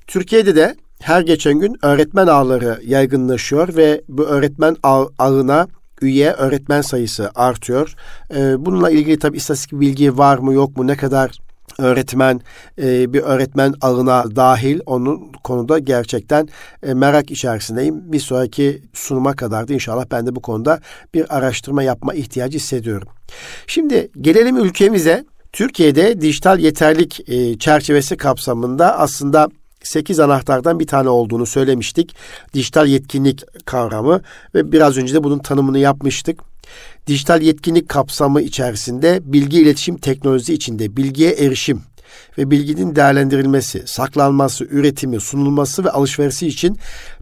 [0.08, 5.68] Türkiye'de de her geçen gün öğretmen ağları yaygınlaşıyor ve bu öğretmen ağ, ağına
[6.02, 7.96] üye öğretmen sayısı artıyor.
[8.36, 11.32] E, bununla ilgili tabi istatistik bilgi var mı yok mu ne kadar
[11.78, 12.42] öğretmen
[12.82, 16.48] e, bir öğretmen ağına dahil onun konuda gerçekten
[16.84, 18.12] e, merak içerisindeyim.
[18.14, 20.80] Bir sonraki sunuma kadar da inşallah ben de bu konuda
[21.14, 23.08] bir araştırma yapma ihtiyacı hissediyorum.
[23.68, 25.26] Şimdi gelelim ülkemize.
[25.52, 29.50] Türkiye'de dijital yeterlik e, çerçevesi kapsamında aslında
[29.88, 32.16] 8 anahtardan bir tane olduğunu söylemiştik.
[32.54, 34.22] Dijital yetkinlik kavramı
[34.56, 36.40] ve biraz önce de bunun tanımını yapmıştık.
[37.08, 41.82] Dijital yetkinlik kapsamı içerisinde bilgi iletişim teknolojisi içinde bilgiye erişim
[42.38, 46.78] ve bilginin değerlendirilmesi, saklanması, üretimi, sunulması ve alışverişi için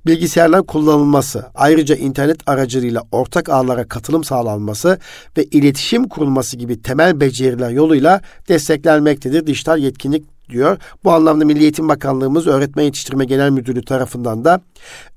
[0.06, 4.99] bilgisayarların kullanılması, ayrıca internet aracılığıyla ortak ağlara katılım sağlanması
[5.38, 10.78] ve iletişim kurulması gibi temel beceriler yoluyla desteklenmektedir dijital yetkinlik diyor.
[11.04, 14.62] Bu anlamda Milli Eğitim Bakanlığımız Öğretmen Yetiştirme Genel Müdürlüğü tarafından da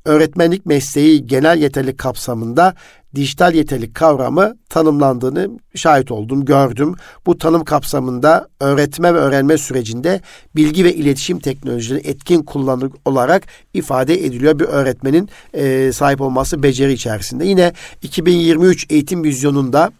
[0.05, 2.75] öğretmenlik mesleği genel yeterlilik kapsamında
[3.15, 6.95] dijital yeterlilik kavramı tanımlandığını şahit oldum, gördüm.
[7.27, 10.21] Bu tanım kapsamında öğretme ve öğrenme sürecinde
[10.57, 13.43] bilgi ve iletişim teknolojileri etkin kullanım olarak
[13.75, 17.47] ifade ediliyor bir öğretmenin e, sahip olması beceri içerisinde.
[17.47, 19.91] Yine 2023 eğitim vizyonunda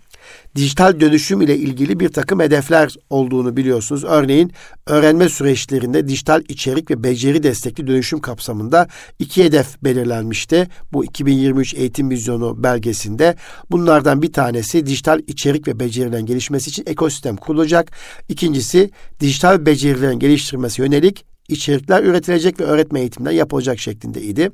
[0.57, 4.05] dijital dönüşüm ile ilgili bir takım hedefler olduğunu biliyorsunuz.
[4.05, 4.53] Örneğin
[4.87, 8.89] öğrenme süreçlerinde dijital içerik ve beceri destekli dönüşüm kapsamında
[9.19, 10.69] iki hedef belirlenmişti.
[10.93, 13.37] Bu 2023 eğitim vizyonu belgesinde.
[13.71, 17.93] Bunlardan bir tanesi dijital içerik ve becerilerin gelişmesi için ekosistem kurulacak.
[18.29, 18.91] İkincisi
[19.21, 24.51] dijital becerilerin geliştirmesi yönelik içerikler üretilecek ve öğretme eğitimler yapılacak şeklindeydi.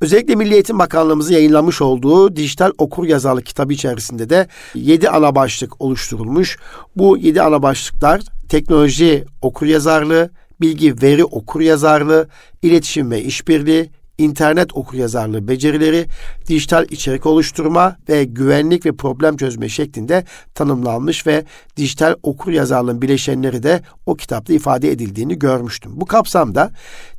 [0.00, 5.80] Özellikle Milli Eğitim Bakanlığımızın yayınlamış olduğu dijital okur yazarlık kitabı içerisinde de 7 ana başlık
[5.80, 6.58] oluşturulmuş.
[6.96, 10.30] Bu 7 ana başlıklar teknoloji okur yazarlığı,
[10.60, 12.28] bilgi veri okur yazarlığı,
[12.62, 16.06] iletişim ve işbirliği, internet okuryazarlığı becerileri,
[16.48, 21.44] dijital içerik oluşturma ve güvenlik ve problem çözme şeklinde tanımlanmış ve
[21.76, 25.92] dijital okuryazarlığın bileşenleri de o kitapta ifade edildiğini görmüştüm.
[25.94, 26.70] Bu kapsamda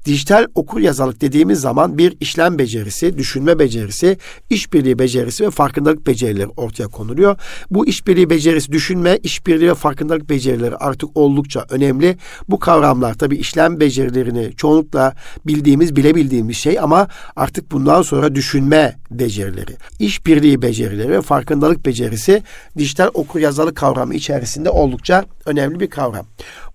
[0.07, 4.17] dijital okur yazarlık dediğimiz zaman bir işlem becerisi, düşünme becerisi,
[4.49, 7.37] işbirliği becerisi ve farkındalık becerileri ortaya konuluyor.
[7.71, 12.17] Bu işbirliği becerisi, düşünme, işbirliği ve farkındalık becerileri artık oldukça önemli.
[12.49, 15.13] Bu kavramlar tabii işlem becerilerini çoğunlukla
[15.45, 22.43] bildiğimiz, bilebildiğimiz şey ama artık bundan sonra düşünme becerileri, işbirliği becerileri ve farkındalık becerisi
[22.77, 26.25] dijital okur yazarlık kavramı içerisinde oldukça önemli bir kavram.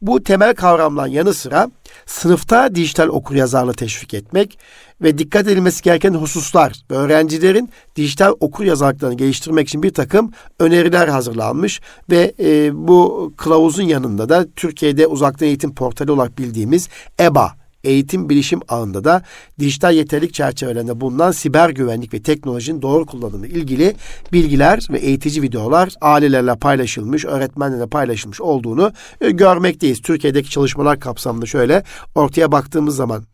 [0.02, 1.70] Bu temel kavramların yanı sıra
[2.06, 4.58] sınıfta dijital okur yazarlığı teşvik etmek
[5.02, 11.08] ve dikkat edilmesi gereken hususlar ve öğrencilerin dijital okur yazarlıklarını geliştirmek için bir takım öneriler
[11.08, 11.80] hazırlanmış
[12.10, 16.88] ve e, bu kılavuzun yanında da Türkiye'de uzaktan eğitim portali olarak bildiğimiz
[17.20, 19.22] EBA eğitim bilişim ağında da
[19.58, 23.94] dijital yeterlik çerçevelerinde bulunan siber güvenlik ve teknolojinin doğru kullanımı ilgili
[24.32, 30.02] bilgiler ve eğitici videolar ailelerle paylaşılmış, öğretmenlerle paylaşılmış olduğunu e, görmekteyiz.
[30.02, 31.82] Türkiye'deki çalışmalar kapsamında şöyle
[32.14, 33.24] ortaya baktığımız zaman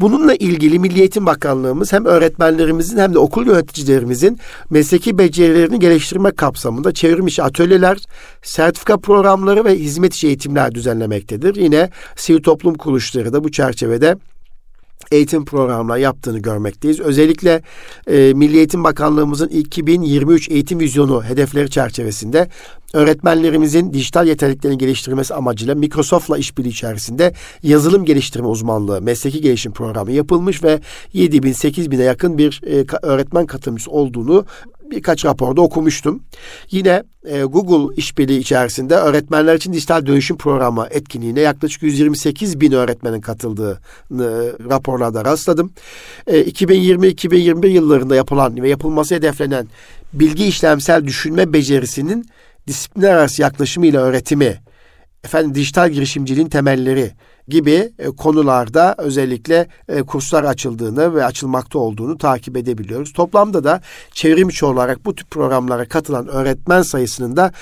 [0.00, 4.38] Bununla ilgili Milli Eğitim Bakanlığımız hem öğretmenlerimizin hem de okul yöneticilerimizin
[4.70, 7.98] mesleki becerilerini geliştirme kapsamında çevrim içi atölyeler,
[8.42, 11.54] sertifika programları ve hizmet içi eğitimler düzenlemektedir.
[11.54, 14.16] Yine sivil toplum kuruluşları da bu çerçevede
[15.10, 17.00] eğitim programları yaptığını görmekteyiz.
[17.00, 17.62] Özellikle
[18.06, 22.48] e, Milli Eğitim Bakanlığımızın 2023 eğitim vizyonu hedefleri çerçevesinde
[22.92, 30.64] öğretmenlerimizin dijital yeteneklerini geliştirmesi amacıyla Microsoft'la işbirliği içerisinde yazılım geliştirme uzmanlığı mesleki gelişim programı yapılmış
[30.64, 30.80] ve
[31.12, 34.44] 7 bin 8 bine yakın bir e, öğretmen katılımcısı olduğunu
[34.96, 36.22] birkaç raporda okumuştum.
[36.70, 43.20] Yine e, Google işbirliği içerisinde öğretmenler için dijital dönüşüm programı etkinliğine yaklaşık 128 bin öğretmenin
[43.20, 45.72] katıldığını raporlarda rastladım.
[46.26, 49.66] E, 2020-2021 yıllarında yapılan ve yapılması hedeflenen
[50.12, 52.26] bilgi işlemsel düşünme becerisinin
[52.68, 54.60] disiplinler arası yaklaşımıyla öğretimi,
[55.24, 57.12] efendim dijital girişimciliğin temelleri
[57.48, 63.12] gibi e, konularda özellikle e, kurslar açıldığını ve açılmakta olduğunu takip edebiliyoruz.
[63.12, 63.80] Toplamda da
[64.12, 67.52] çevrimiçi olarak bu tip programlara katılan öğretmen sayısının da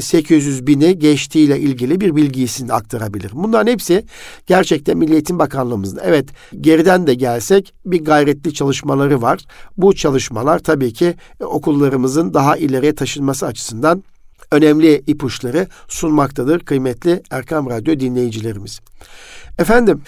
[0.00, 3.30] 800 e, bini geçtiğiyle ilgili bir bilgisini aktarabilir.
[3.34, 4.04] Bunların hepsi
[4.46, 6.28] gerçekten Milli Eğitim Bakanlığımızın evet
[6.60, 9.40] geriden de gelsek bir gayretli çalışmaları var.
[9.76, 14.02] Bu çalışmalar tabii ki okullarımızın daha ileriye taşınması açısından
[14.50, 18.80] önemli ipuçları sunmaktadır kıymetli Erkam Radyo dinleyicilerimiz.
[19.58, 20.02] Efendim,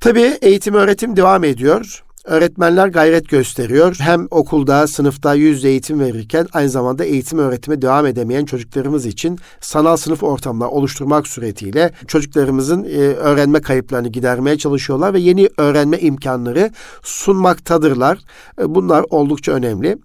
[0.00, 2.02] tabii eğitim öğretim devam ediyor.
[2.24, 3.96] Öğretmenler gayret gösteriyor.
[3.98, 9.96] Hem okulda, sınıfta yüz eğitim verirken aynı zamanda eğitim öğretime devam edemeyen çocuklarımız için sanal
[9.96, 16.70] sınıf ortamlar oluşturmak suretiyle çocuklarımızın e, öğrenme kayıplarını gidermeye çalışıyorlar ve yeni öğrenme imkanları
[17.02, 18.18] sunmaktadırlar.
[18.60, 19.98] E, bunlar oldukça önemli.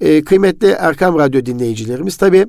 [0.00, 2.46] E, kıymetli Erkam Radyo dinleyicilerimiz tabii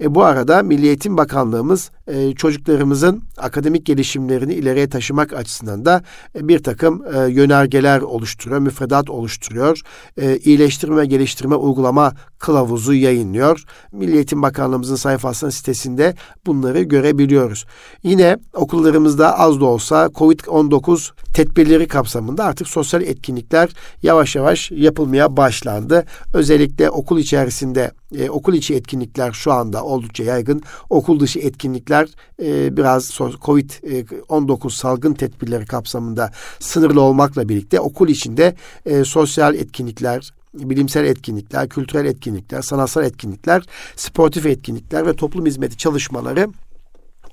[0.00, 6.02] e, bu arada Milli Eğitim Bakanlığımız e, çocuklarımızın akademik gelişimlerini ileriye taşımak açısından da
[6.34, 9.80] e, bir takım e, yönergeler oluşturuyor, müfredat oluşturuyor,
[10.20, 13.64] e, iyileştirme ve geliştirme uygulama kılavuzu yayınlıyor.
[13.92, 16.14] Milli Eğitim Bakanlığımızın sayfasının sitesinde
[16.46, 17.64] bunları görebiliyoruz.
[18.02, 23.70] Yine okullarımızda az da olsa COVID-19 tedbirleri kapsamında artık sosyal etkinlikler
[24.02, 26.04] yavaş yavaş yapılmaya başlandı.
[26.34, 30.62] Özellikle okul içerisinde e, okul içi etkinlikler şu anda oldukça yaygın.
[30.90, 32.08] Okul dışı etkinlikler
[32.42, 38.54] e, biraz COVID-19 salgın tedbirleri kapsamında sınırlı olmakla birlikte okul içinde
[38.86, 43.62] e, sosyal etkinlikler, bilimsel etkinlikler, kültürel etkinlikler, sanatsal etkinlikler,
[43.96, 46.48] sportif etkinlikler ve toplum hizmeti çalışmaları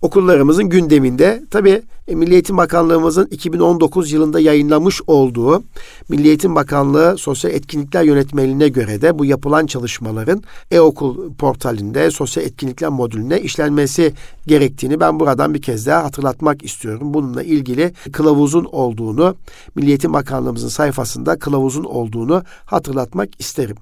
[0.01, 1.43] okullarımızın gündeminde.
[1.51, 5.63] Tabi e, Milli Eğitim Bakanlığımızın 2019 yılında yayınlamış olduğu
[6.09, 12.89] Milli Eğitim Bakanlığı Sosyal Etkinlikler Yönetmeliğine göre de bu yapılan çalışmaların e-okul portalinde sosyal etkinlikler
[12.89, 14.13] modülüne işlenmesi
[14.47, 17.13] gerektiğini ben buradan bir kez daha hatırlatmak istiyorum.
[17.13, 19.35] Bununla ilgili kılavuzun olduğunu
[19.75, 23.75] Milli Eğitim Bakanlığımızın sayfasında kılavuzun olduğunu hatırlatmak isterim.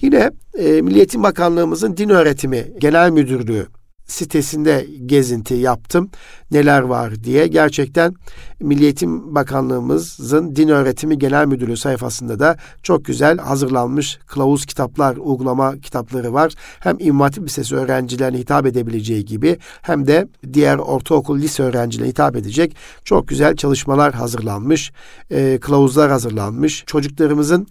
[0.00, 3.66] Yine e, Milli Eğitim Bakanlığımızın Din Öğretimi Genel Müdürlüğü
[4.08, 6.10] sitesinde gezinti yaptım.
[6.50, 7.46] Neler var diye.
[7.46, 8.14] Gerçekten
[8.60, 15.78] Milli Eğitim Bakanlığımızın Din Öğretimi Genel Müdürlüğü sayfasında da çok güzel hazırlanmış kılavuz kitaplar, uygulama
[15.80, 16.52] kitapları var.
[16.80, 22.36] Hem İmam Hatip Lisesi öğrencilerine hitap edebileceği gibi hem de diğer ortaokul, lise öğrencilerine hitap
[22.36, 24.92] edecek çok güzel çalışmalar hazırlanmış.
[25.30, 26.84] E, kılavuzlar hazırlanmış.
[26.86, 27.66] Çocuklarımızın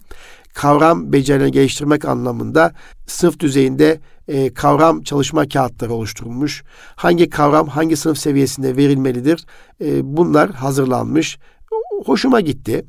[0.54, 2.72] kavram becerilerini geliştirmek anlamında
[3.06, 6.64] sınıf düzeyinde e, kavram çalışma kağıtları oluşturulmuş.
[6.96, 9.46] Hangi kavram hangi sınıf seviyesinde verilmelidir?
[9.80, 11.38] E, bunlar hazırlanmış.
[12.04, 12.84] Hoşuma gitti.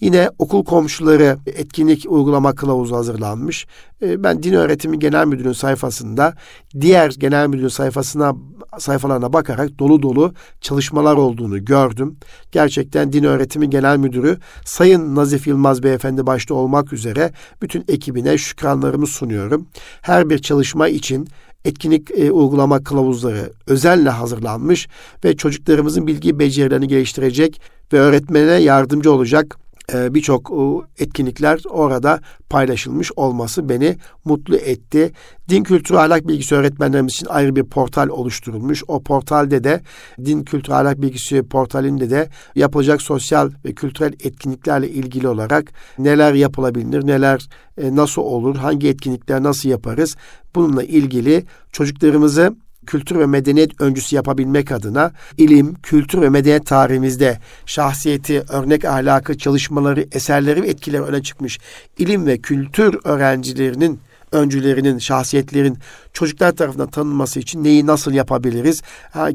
[0.00, 3.66] Yine okul komşuları etkinlik uygulama kılavuzu hazırlanmış.
[4.02, 6.34] E, ben Din Öğretimi Genel Müdürlüğü sayfasında
[6.80, 8.34] diğer genel müdürlüğün sayfasına
[8.78, 12.16] sayfalarına bakarak dolu dolu çalışmalar olduğunu gördüm.
[12.52, 17.32] Gerçekten Din Öğretimi Genel Müdürü Sayın Nazif Yılmaz Beyefendi başta olmak üzere
[17.62, 19.66] bütün ekibine şükranlarımı sunuyorum.
[20.02, 21.28] Her bir çalışma için
[21.64, 24.88] etkinlik e, uygulama kılavuzları özenle hazırlanmış
[25.24, 27.60] ve çocuklarımızın bilgi becerilerini geliştirecek
[27.92, 29.58] ve öğretmene yardımcı olacak
[29.94, 30.52] birçok
[30.98, 32.20] etkinlikler orada
[32.50, 35.12] paylaşılmış olması beni mutlu etti.
[35.48, 38.82] Din kültürü ahlak bilgisi öğretmenlerimiz için ayrı bir portal oluşturulmuş.
[38.88, 39.82] O portalde de
[40.24, 47.06] din kültürü ahlak bilgisi portalinde de yapılacak sosyal ve kültürel etkinliklerle ilgili olarak neler yapılabilir,
[47.06, 47.48] neler
[47.78, 50.16] e, nasıl olur, hangi etkinlikler nasıl yaparız
[50.54, 52.56] bununla ilgili çocuklarımızı
[52.88, 60.06] kültür ve medeniyet öncüsü yapabilmek adına ilim, kültür ve medeniyet tarihimizde şahsiyeti, örnek ahlakı, çalışmaları,
[60.12, 61.58] eserleri ve etkileri öne çıkmış
[61.98, 64.00] ilim ve kültür öğrencilerinin
[64.32, 65.78] öncülerinin, şahsiyetlerin
[66.12, 68.82] çocuklar tarafından tanınması için neyi nasıl yapabiliriz,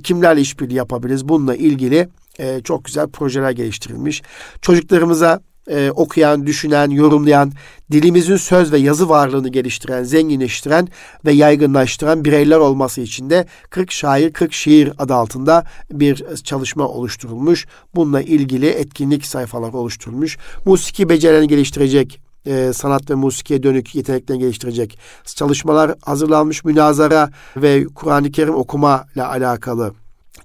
[0.04, 4.22] kimlerle işbirliği yapabiliriz bununla ilgili e, çok güzel projeler geliştirilmiş.
[4.62, 7.52] Çocuklarımıza e, okuyan, düşünen, yorumlayan,
[7.92, 10.88] dilimizin söz ve yazı varlığını geliştiren, zenginleştiren
[11.26, 17.68] ve yaygınlaştıran bireyler olması için de 40 şair 40 şiir adı altında bir çalışma oluşturulmuş.
[17.96, 20.38] Bununla ilgili etkinlik sayfaları oluşturulmuş.
[20.66, 26.66] Musiki becerilerini geliştirecek e, sanat ve musikiye dönük yeteneklerini geliştirecek çalışmalar hazırlanmış.
[26.66, 29.94] Münazara ve Kur'an-ı Kerim okuma ile alakalı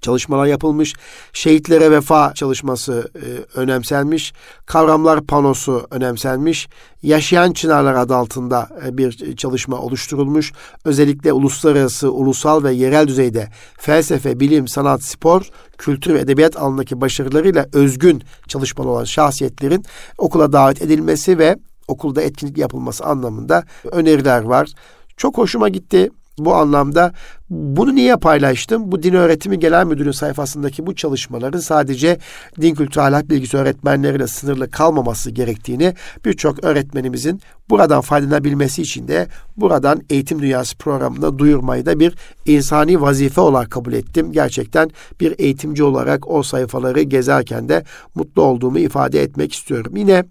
[0.02, 0.94] çalışmalar yapılmış.
[1.32, 4.32] Şehitlere vefa çalışması e, önemsenmiş.
[4.66, 6.68] Kavramlar panosu önemsenmiş.
[7.02, 10.52] Yaşayan Çınarlar adı altında e, bir çalışma oluşturulmuş.
[10.84, 17.66] Özellikle uluslararası, ulusal ve yerel düzeyde felsefe, bilim, sanat, spor, kültür ve edebiyat alanındaki başarılarıyla
[17.72, 19.84] özgün çalışmalı olan şahsiyetlerin
[20.18, 21.56] okula davet edilmesi ve
[21.88, 24.68] okulda etkinlik yapılması anlamında öneriler var.
[25.16, 26.10] Çok hoşuma gitti.
[26.38, 27.12] Bu anlamda
[27.50, 28.92] bunu niye paylaştım?
[28.92, 32.18] Bu din öğretimi genel müdürlüğü sayfasındaki bu çalışmaların sadece
[32.60, 40.02] din kültürü ahlak bilgisi öğretmenleriyle sınırlı kalmaması gerektiğini birçok öğretmenimizin buradan faydalanabilmesi için de buradan
[40.10, 42.14] Eğitim Dünyası programında duyurmayı da bir
[42.46, 44.32] insani vazife olarak kabul ettim.
[44.32, 49.96] Gerçekten bir eğitimci olarak o sayfaları gezerken de mutlu olduğumu ifade etmek istiyorum.
[49.96, 50.24] Yine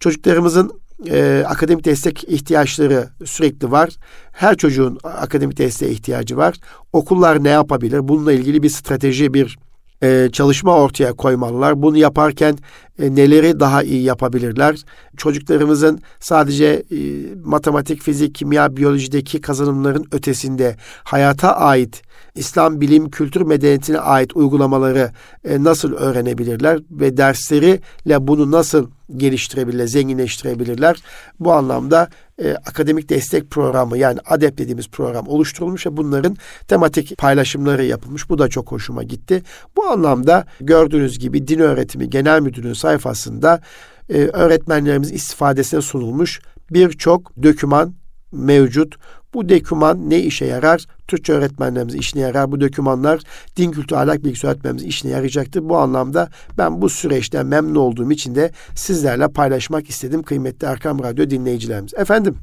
[0.00, 0.72] çocuklarımızın
[1.06, 3.90] e, akademik destek ihtiyaçları sürekli var.
[4.32, 6.56] Her çocuğun akademik desteğe ihtiyacı var.
[6.92, 8.08] Okullar ne yapabilir?
[8.08, 9.58] Bununla ilgili bir strateji, bir
[10.02, 11.82] e, çalışma ortaya koymalılar.
[11.82, 12.58] Bunu yaparken
[12.98, 14.76] e, neleri daha iyi yapabilirler?
[15.16, 16.98] Çocuklarımızın sadece e,
[17.44, 22.02] matematik, fizik, kimya, biyolojideki kazanımların ötesinde hayata ait
[22.34, 25.10] İslam bilim, kültür medeniyetine ait uygulamaları
[25.44, 31.02] e, nasıl öğrenebilirler ve dersleriyle bunu nasıl geliştirebilirler, zenginleştirebilirler?
[31.40, 32.08] Bu anlamda
[32.66, 36.36] akademik destek programı yani ADEP dediğimiz program oluşturulmuş ve bunların
[36.68, 38.30] tematik paylaşımları yapılmış.
[38.30, 39.42] Bu da çok hoşuma gitti.
[39.76, 43.60] Bu anlamda gördüğünüz gibi din öğretimi genel müdürlüğü sayfasında
[44.08, 47.94] e, öğretmenlerimizin istifadesine sunulmuş birçok döküman
[48.32, 48.96] mevcut.
[49.34, 50.86] Bu doküman ne işe yarar?
[51.08, 52.52] Türkçe öğretmenlerimiz işine yarar.
[52.52, 53.20] Bu dokümanlar
[53.56, 55.68] din kültürü ahlak bilgisi öğretmenimiz işine yarayacaktır.
[55.68, 56.28] Bu anlamda
[56.58, 61.94] ben bu süreçten memnun olduğum için de sizlerle paylaşmak istedim kıymetli Erkam Radyo dinleyicilerimiz.
[61.94, 62.36] Efendim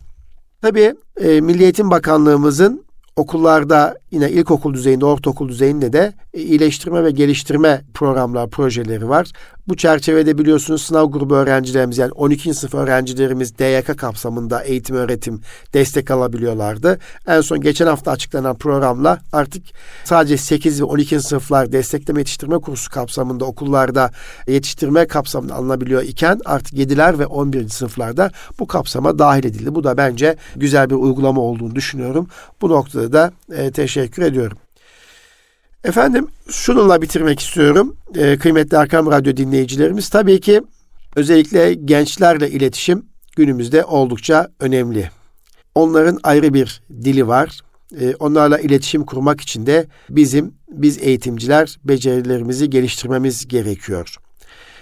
[0.62, 2.86] tabii e, Milli Eğitim Bakanlığımızın
[3.16, 9.32] okullarda yine ilkokul düzeyinde, ortaokul düzeyinde de e, iyileştirme ve geliştirme programlar, projeleri var.
[9.68, 12.54] Bu çerçevede biliyorsunuz sınav grubu öğrencilerimiz yani 12.
[12.54, 15.42] sınıf öğrencilerimiz DYK kapsamında eğitim öğretim
[15.74, 17.00] destek alabiliyorlardı.
[17.28, 19.64] En son geçen hafta açıklanan programla artık
[20.04, 21.20] sadece 8 ve 12.
[21.20, 24.12] sınıflar destekleme yetiştirme kursu kapsamında okullarda
[24.48, 27.70] yetiştirme kapsamında alınabiliyor iken artık 7'ler ve 11.
[27.70, 29.76] sınıflarda bu kapsama dahil edildi.
[29.76, 32.28] Bu da bence güzel bir uygulama olduğunu düşünüyorum.
[32.62, 34.58] Bu noktada da e, teşekkür ediyorum.
[35.86, 37.98] Efendim şununla bitirmek istiyorum.
[38.16, 40.62] Ee, kıymetli Arkam Radyo dinleyicilerimiz tabii ki
[41.16, 43.06] özellikle gençlerle iletişim
[43.36, 45.10] günümüzde oldukça önemli.
[45.76, 47.60] Onların ayrı bir dili var.
[48.00, 54.16] Ee, onlarla iletişim kurmak için de bizim biz eğitimciler becerilerimizi geliştirmemiz gerekiyor.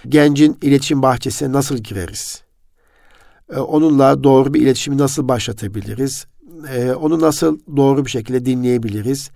[0.08, 2.42] Gencin iletişim bahçesine nasıl gireriz?
[3.52, 6.26] Ee, onunla doğru bir iletişimi nasıl başlatabiliriz?
[6.74, 9.30] Ee, onu nasıl doğru bir şekilde dinleyebiliriz?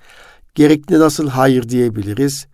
[0.58, 2.46] Gerekli nasıl hayır diyebiliriz?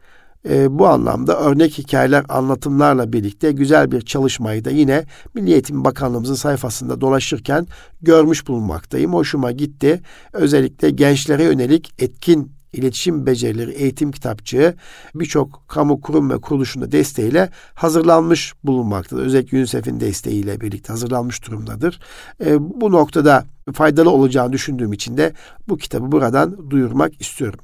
[0.49, 6.35] E, bu anlamda örnek hikayeler anlatımlarla birlikte güzel bir çalışmayı da yine Milli Eğitim Bakanlığımızın
[6.35, 7.67] sayfasında dolaşırken
[8.03, 9.15] görmüş bulunmaktayım.
[9.15, 10.01] Hoşuma gitti.
[10.33, 14.75] Özellikle gençlere yönelik etkin iletişim becerileri eğitim kitapçığı
[15.15, 19.27] birçok kamu kurum ve kuruluşunda desteğiyle hazırlanmış bulunmaktadır.
[19.27, 22.01] Özellikle UNICEF'in desteğiyle birlikte hazırlanmış durumdadır.
[22.45, 25.33] E, bu noktada faydalı olacağını düşündüğüm için de
[25.69, 27.61] bu kitabı buradan duyurmak istiyorum.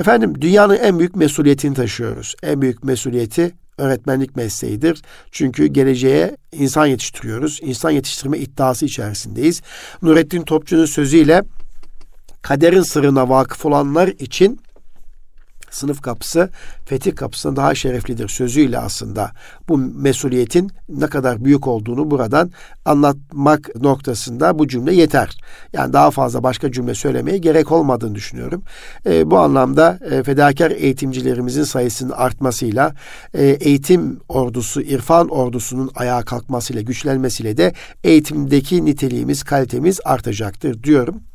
[0.00, 2.34] Efendim dünyanın en büyük mesuliyetini taşıyoruz.
[2.42, 5.02] En büyük mesuliyeti öğretmenlik mesleğidir.
[5.30, 7.58] Çünkü geleceğe insan yetiştiriyoruz.
[7.62, 9.62] İnsan yetiştirme iddiası içerisindeyiz.
[10.02, 11.42] Nurettin Topçu'nun sözüyle
[12.42, 14.60] kaderin sırrına vakıf olanlar için
[15.70, 16.50] sınıf kapısı
[16.84, 19.30] fetih kapısından daha şereflidir sözüyle aslında
[19.68, 22.50] bu mesuliyetin ne kadar büyük olduğunu buradan
[22.84, 25.36] anlatmak noktasında bu cümle yeter.
[25.72, 28.62] Yani daha fazla başka cümle söylemeye gerek olmadığını düşünüyorum.
[29.06, 32.94] E, bu anlamda e, fedakar eğitimcilerimizin sayısının artmasıyla
[33.34, 37.72] e, eğitim ordusu, irfan ordusunun ayağa kalkmasıyla, güçlenmesiyle de
[38.04, 41.29] eğitimdeki niteliğimiz, kalitemiz artacaktır diyorum.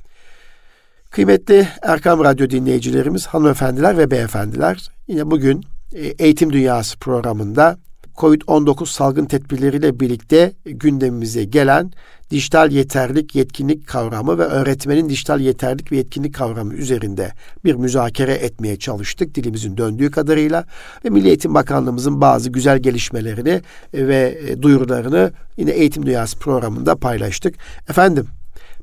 [1.16, 5.64] Kıymetli Erkam Radyo dinleyicilerimiz, hanımefendiler ve beyefendiler, yine bugün
[5.94, 7.78] e, Eğitim Dünyası programında
[8.16, 11.92] COVID-19 salgın tedbirleriyle birlikte gündemimize gelen
[12.32, 17.32] dijital yeterlik, yetkinlik kavramı ve öğretmenin dijital yeterlik ve yetkinlik kavramı üzerinde
[17.66, 20.66] bir müzakere etmeye çalıştık dilimizin döndüğü kadarıyla
[21.06, 23.62] ve Milli Eğitim Bakanlığımızın bazı güzel gelişmelerini
[23.94, 27.56] ve e, duyurularını yine Eğitim Dünyası programında paylaştık.
[27.90, 28.28] Efendim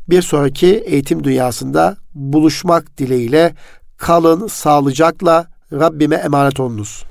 [0.08, 3.54] bir sonraki eğitim dünyasında buluşmak dileğiyle
[3.96, 7.04] kalın sağlıcakla Rabbime emanet olunuz.